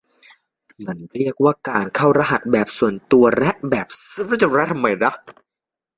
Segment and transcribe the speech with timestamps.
[0.85, 4.57] มันเรียกว่าการเข้ารหัสแบบส่วนตัวและแบบสาธาร
[5.03, 5.11] ณะ